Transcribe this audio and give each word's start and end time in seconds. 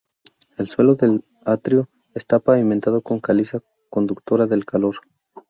El 0.57 0.67
suelo 0.67 0.95
del 0.95 1.23
atrio 1.45 1.87
está 2.15 2.39
pavimentado 2.39 3.03
con 3.03 3.19
caliza 3.19 3.61
conductora 3.91 4.47
del 4.47 4.65
calor. 4.65 4.95